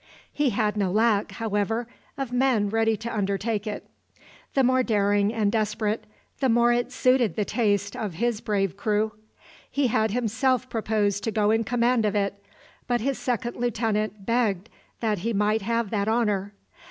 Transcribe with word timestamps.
He 0.33 0.49
had 0.49 0.77
no 0.77 0.89
lack, 0.91 1.33
however, 1.33 1.87
of 2.17 2.31
men 2.31 2.69
ready 2.71 2.97
to 2.97 3.15
undertake 3.15 3.67
it. 3.67 3.87
The 4.55 4.63
more 4.63 4.81
daring 4.81 5.31
and 5.31 5.51
desperate, 5.51 6.05
the 6.39 6.49
more 6.49 6.73
it 6.73 6.91
suited 6.91 7.35
the 7.35 7.45
taste 7.45 7.95
of 7.95 8.15
his 8.15 8.41
brave 8.41 8.75
crew. 8.75 9.11
He 9.69 9.89
had 9.89 10.09
himself 10.09 10.67
proposed 10.71 11.23
to 11.25 11.31
go 11.31 11.51
in 11.51 11.63
command 11.65 12.03
of 12.05 12.15
it; 12.15 12.43
but 12.87 13.01
his 13.01 13.19
second 13.19 13.57
lieutenant 13.57 14.25
begged 14.25 14.69
that 15.01 15.19
he 15.19 15.33
might 15.33 15.61
have 15.61 15.91
that 15.91 16.07
honour. 16.07 16.53